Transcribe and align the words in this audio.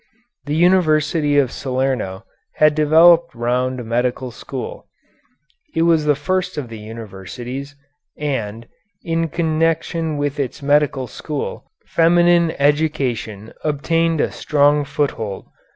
The 0.45 0.55
University 0.55 1.37
of 1.37 1.51
Salerno 1.51 2.25
had 2.55 2.73
developed 2.73 3.35
round 3.35 3.79
a 3.79 3.83
medical 3.83 4.31
school. 4.31 4.87
It 5.75 5.83
was 5.83 6.05
the 6.05 6.15
first 6.15 6.57
of 6.57 6.69
the 6.69 6.79
universities, 6.79 7.75
and, 8.17 8.67
in 9.03 9.27
connection 9.27 10.17
with 10.17 10.39
its 10.39 10.63
medical 10.63 11.05
school, 11.05 11.69
feminine 11.85 12.49
education 12.57 13.53
obtained 13.63 14.19
a 14.19 14.31
strong 14.31 14.85
foothold. 14.85 15.45